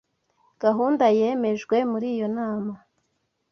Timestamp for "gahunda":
0.63-1.05